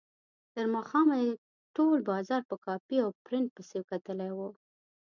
[0.53, 1.31] تر ماښامه یې
[1.75, 4.39] ټول بازار په کاپي او پرنټ پسې کتلی و.